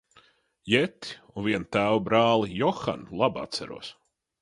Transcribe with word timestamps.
Jetti 0.73 1.11
un 1.41 1.45
vienu 1.49 1.69
tēva 1.79 2.01
brāli 2.09 2.53
Johanu 2.65 3.25
labi 3.25 3.45
atceros. 3.47 3.97